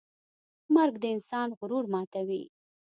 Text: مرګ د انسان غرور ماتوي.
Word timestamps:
مرګ 0.75 0.93
د 1.01 1.05
انسان 1.15 1.47
غرور 1.57 1.85
ماتوي. 1.93 2.43